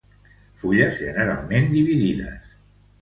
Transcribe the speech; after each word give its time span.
Fulles 0.61 0.97
generalment 1.01 1.69
dividides. 1.75 2.51